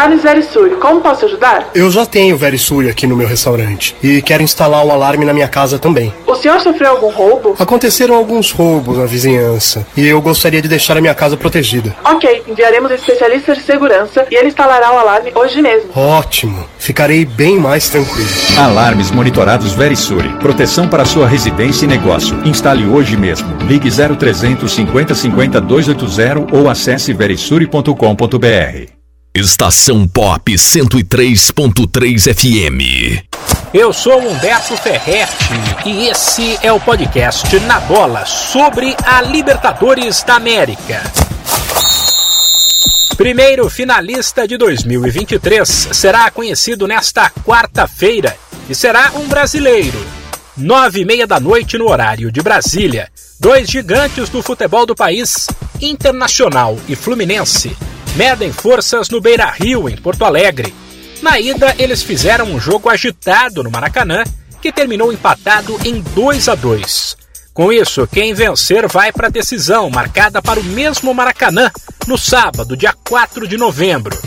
[0.00, 1.72] Alarmes Verisuri, como posso ajudar?
[1.74, 5.46] Eu já tenho Verisuri aqui no meu restaurante e quero instalar um alarme na minha
[5.46, 6.10] casa também.
[6.26, 7.54] O senhor sofreu algum roubo?
[7.58, 11.94] Aconteceram alguns roubos na vizinhança e eu gostaria de deixar a minha casa protegida.
[12.02, 15.90] Ok, enviaremos um especialista de segurança e ele instalará o alarme hoje mesmo.
[15.94, 18.30] Ótimo, ficarei bem mais tranquilo.
[18.56, 22.40] Alarmes monitorados Verisuri, proteção para sua residência e negócio.
[22.46, 23.54] Instale hoje mesmo.
[23.68, 28.99] Ligue 0300 50 50 280 ou acesse verisuri.com.br.
[29.32, 33.22] Estação Pop 103.3 FM.
[33.72, 35.54] Eu sou Humberto Ferretti
[35.86, 41.00] e esse é o podcast Na Bola sobre a Libertadores da América.
[43.16, 48.36] Primeiro finalista de 2023 será conhecido nesta quarta-feira
[48.68, 50.04] e será um brasileiro.
[50.56, 53.08] Nove e meia da noite no horário de Brasília.
[53.38, 55.46] Dois gigantes do futebol do país,
[55.80, 57.76] Internacional e Fluminense,
[58.16, 60.74] medem forças no Beira Rio, em Porto Alegre.
[61.22, 64.24] Na ida, eles fizeram um jogo agitado no Maracanã,
[64.60, 67.16] que terminou empatado em 2 a 2.
[67.52, 71.70] Com isso, quem vencer vai para a decisão, marcada para o mesmo Maracanã,
[72.06, 74.18] no sábado, dia 4 de novembro.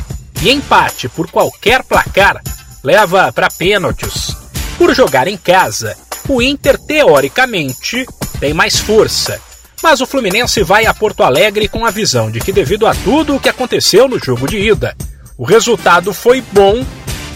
[0.42, 2.42] E empate por qualquer placar
[2.84, 4.36] leva para pênaltis.
[4.78, 5.96] Por jogar em casa,
[6.28, 8.06] o Inter teoricamente
[8.40, 9.40] tem mais força
[9.84, 13.36] mas o Fluminense vai a Porto Alegre com a visão de que, devido a tudo
[13.36, 14.96] o que aconteceu no jogo de ida,
[15.38, 16.86] o resultado foi bom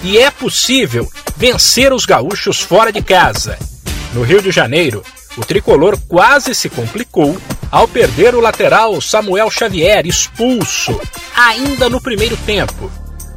[0.02, 3.60] e é possível vencer os gaúchos fora de casa.
[4.14, 5.04] No Rio de Janeiro,
[5.36, 7.38] o tricolor quase se complicou
[7.70, 10.98] ao perder o lateral Samuel Xavier expulso
[11.36, 12.90] ainda no primeiro tempo.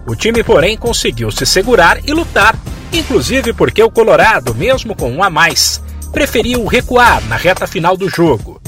[0.07, 2.57] O time, porém, conseguiu se segurar e lutar,
[2.93, 5.83] inclusive porque o Colorado, mesmo com um a mais,
[6.13, 8.61] preferiu recuar na reta final do jogo.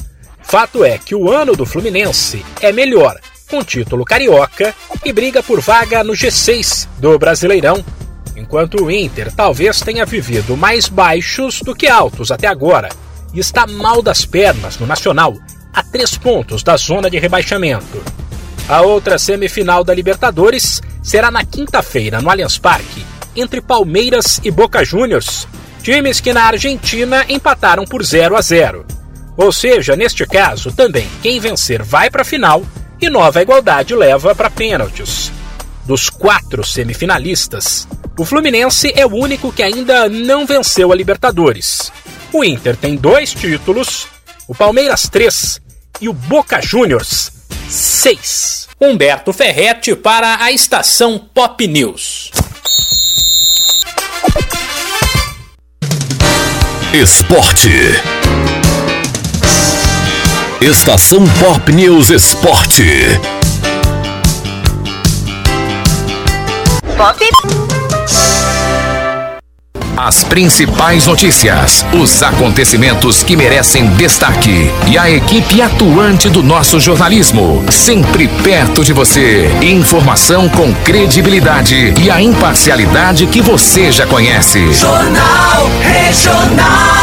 [0.53, 5.63] Fato é que o ano do Fluminense é melhor, com título carioca e briga por
[5.63, 7.83] vaga no G6 do Brasileirão,
[8.37, 12.91] enquanto o Inter talvez tenha vivido mais baixos do que altos até agora
[13.33, 15.39] e está mal das pernas no Nacional,
[15.73, 18.05] a três pontos da zona de rebaixamento.
[18.69, 24.85] A outra semifinal da Libertadores será na quinta-feira no Allianz Parque, entre Palmeiras e Boca
[24.85, 25.49] Juniors,
[25.83, 28.85] times que na Argentina empataram por 0 a 0.
[29.37, 32.63] Ou seja, neste caso, também quem vencer vai para a final
[33.01, 35.33] e Nova Igualdade leva para pênaltis.
[35.85, 41.91] Dos quatro semifinalistas, o Fluminense é o único que ainda não venceu a Libertadores.
[42.33, 44.07] O Inter tem dois títulos,
[44.47, 45.61] o Palmeiras três
[46.01, 47.33] e o Boca Juniors
[47.69, 48.69] seis.
[48.81, 52.31] Humberto Ferretti para a estação Pop News.
[56.93, 57.71] Esporte.
[60.63, 62.87] Estação Pop News Esporte.
[66.97, 67.19] Pop.
[69.97, 77.65] As principais notícias, os acontecimentos que merecem destaque e a equipe atuante do nosso jornalismo,
[77.69, 79.51] sempre perto de você.
[79.63, 84.73] Informação com credibilidade e a imparcialidade que você já conhece.
[84.73, 87.03] Jornal Regional.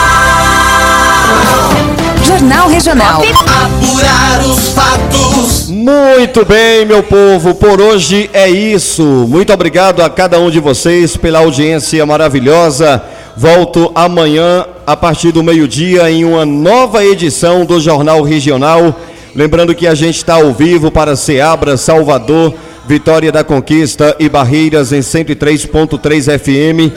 [2.30, 3.24] Jornal Regional.
[3.24, 5.68] Apurar os fatos.
[5.68, 9.02] Muito bem, meu povo, por hoje é isso.
[9.28, 13.02] Muito obrigado a cada um de vocês pela audiência maravilhosa.
[13.36, 18.96] Volto amanhã a partir do meio-dia em uma nova edição do Jornal Regional.
[19.36, 22.54] Lembrando que a gente está ao vivo para Seabra, Salvador,
[22.88, 26.94] Vitória da Conquista e Barreiras em 103.3 FM.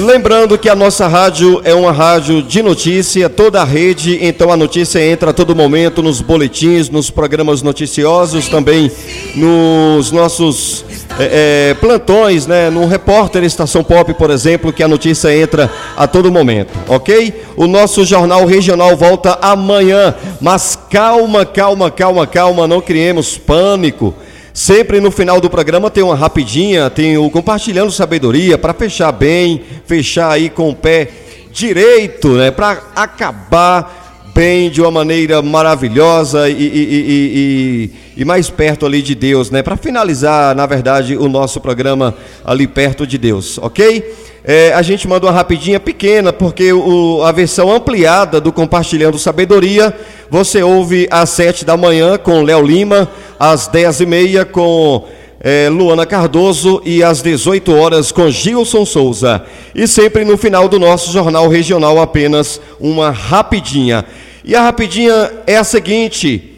[0.00, 4.56] Lembrando que a nossa rádio é uma rádio de notícia, toda a rede, então a
[4.56, 8.90] notícia entra a todo momento nos boletins, nos programas noticiosos, também
[9.36, 10.84] nos nossos
[11.18, 12.70] é, é, plantões, né?
[12.70, 17.42] No repórter Estação Pop, por exemplo, que a notícia entra a todo momento, ok?
[17.56, 24.14] O nosso jornal regional volta amanhã, mas calma, calma, calma, calma, não criemos pânico.
[24.54, 29.62] Sempre no final do programa tem uma rapidinha, tem o compartilhando sabedoria para fechar bem,
[29.86, 31.08] fechar aí com o pé
[31.50, 32.50] direito, né?
[32.50, 34.01] Para acabar
[34.34, 39.62] bem de uma maneira maravilhosa e, e, e, e, mais perto ali de Deus, né?
[39.62, 42.14] Para finalizar, na verdade, o nosso programa
[42.44, 44.04] ali perto de Deus, ok?
[44.44, 49.94] É, a gente manda uma rapidinha pequena, porque o, a versão ampliada do Compartilhando Sabedoria
[50.28, 53.08] você ouve às sete da manhã com Léo Lima,
[53.38, 55.04] às dez e meia com
[55.44, 59.44] é, Luana Cardoso e às 18 horas com Gilson Souza.
[59.74, 64.04] E sempre no final do nosso Jornal Regional, apenas uma rapidinha.
[64.44, 66.50] E a rapidinha é a seguinte.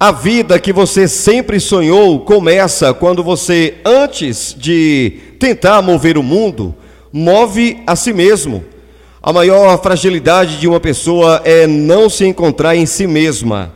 [0.00, 6.74] A vida que você sempre sonhou começa quando você, antes de tentar mover o mundo,
[7.12, 8.64] move a si mesmo.
[9.22, 13.72] A maior fragilidade de uma pessoa é não se encontrar em si mesma.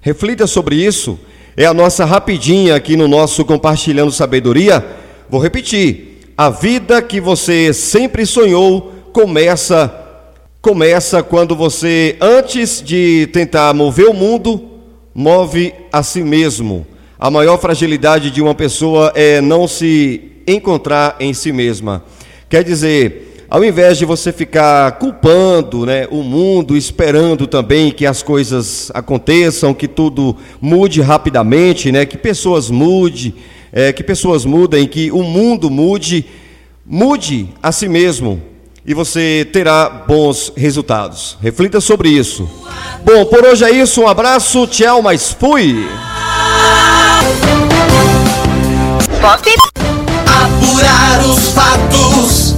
[0.00, 1.18] Reflita sobre isso.
[1.60, 4.86] É a nossa rapidinha aqui no nosso Compartilhando Sabedoria.
[5.28, 6.30] Vou repetir.
[6.36, 9.92] A vida que você sempre sonhou começa
[10.62, 14.68] começa quando você antes de tentar mover o mundo,
[15.12, 16.86] move a si mesmo.
[17.18, 22.04] A maior fragilidade de uma pessoa é não se encontrar em si mesma.
[22.48, 28.22] Quer dizer, ao invés de você ficar culpando né, o mundo, esperando também que as
[28.22, 33.34] coisas aconteçam, que tudo mude rapidamente, né, que pessoas mude,
[33.72, 36.26] é, que pessoas mudem, que o mundo mude,
[36.84, 38.42] mude a si mesmo
[38.84, 41.36] e você terá bons resultados.
[41.42, 42.48] Reflita sobre isso.
[43.04, 44.02] Bom, por hoje é isso.
[44.02, 45.86] Um abraço, tchau, mas fui.
[50.26, 52.57] Apurar os fatos